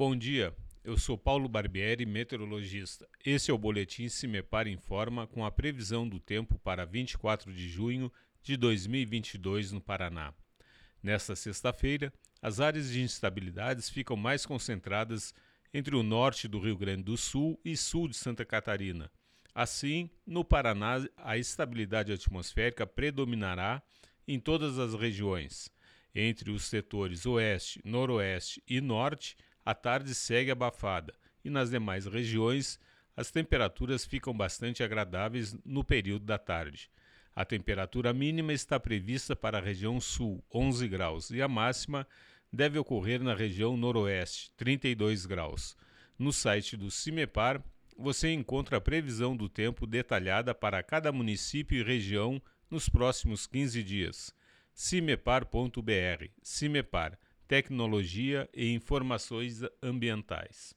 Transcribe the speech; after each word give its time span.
Bom 0.00 0.16
dia, 0.16 0.56
eu 0.82 0.96
sou 0.96 1.18
Paulo 1.18 1.46
Barbieri, 1.46 2.06
meteorologista. 2.06 3.06
Esse 3.22 3.50
é 3.50 3.54
o 3.54 3.58
Boletim 3.58 4.08
Cimepar 4.08 4.66
Informa 4.66 5.26
com 5.26 5.44
a 5.44 5.50
previsão 5.50 6.08
do 6.08 6.18
tempo 6.18 6.58
para 6.60 6.86
24 6.86 7.52
de 7.52 7.68
junho 7.68 8.10
de 8.42 8.56
2022 8.56 9.72
no 9.72 9.80
Paraná. 9.82 10.32
Nesta 11.02 11.36
sexta-feira, 11.36 12.10
as 12.40 12.60
áreas 12.60 12.88
de 12.88 13.02
instabilidades 13.02 13.90
ficam 13.90 14.16
mais 14.16 14.46
concentradas 14.46 15.34
entre 15.70 15.94
o 15.94 16.02
norte 16.02 16.48
do 16.48 16.58
Rio 16.58 16.78
Grande 16.78 17.02
do 17.02 17.18
Sul 17.18 17.60
e 17.62 17.76
sul 17.76 18.08
de 18.08 18.16
Santa 18.16 18.42
Catarina. 18.42 19.12
Assim, 19.54 20.08
no 20.26 20.42
Paraná, 20.42 21.06
a 21.18 21.36
estabilidade 21.36 22.10
atmosférica 22.10 22.86
predominará 22.86 23.82
em 24.26 24.40
todas 24.40 24.78
as 24.78 24.94
regiões. 24.94 25.70
Entre 26.14 26.50
os 26.50 26.64
setores 26.64 27.26
oeste, 27.26 27.82
noroeste 27.84 28.62
e 28.66 28.80
norte, 28.80 29.36
a 29.64 29.74
tarde 29.74 30.14
segue 30.14 30.50
abafada 30.50 31.14
e 31.44 31.50
nas 31.50 31.70
demais 31.70 32.06
regiões 32.06 32.78
as 33.16 33.30
temperaturas 33.30 34.04
ficam 34.04 34.32
bastante 34.34 34.82
agradáveis 34.82 35.56
no 35.64 35.84
período 35.84 36.24
da 36.24 36.38
tarde. 36.38 36.90
A 37.34 37.44
temperatura 37.44 38.12
mínima 38.12 38.52
está 38.52 38.78
prevista 38.80 39.36
para 39.36 39.58
a 39.58 39.60
região 39.60 40.00
sul, 40.00 40.42
11 40.52 40.88
graus, 40.88 41.30
e 41.30 41.40
a 41.40 41.48
máxima 41.48 42.06
deve 42.52 42.78
ocorrer 42.78 43.22
na 43.22 43.34
região 43.34 43.76
noroeste, 43.76 44.50
32 44.56 45.26
graus. 45.26 45.76
No 46.18 46.32
site 46.32 46.76
do 46.76 46.90
CIMEPAR, 46.90 47.62
você 47.96 48.32
encontra 48.32 48.78
a 48.78 48.80
previsão 48.80 49.36
do 49.36 49.48
tempo 49.48 49.86
detalhada 49.86 50.54
para 50.54 50.82
cada 50.82 51.12
município 51.12 51.78
e 51.78 51.84
região 51.84 52.40
nos 52.70 52.88
próximos 52.88 53.46
15 53.46 53.82
dias. 53.82 54.34
cimepar.br. 54.74 56.28
CIMEPAR 56.42 57.18
Tecnologia 57.50 58.48
e 58.54 58.72
Informações 58.72 59.60
Ambientais. 59.82 60.68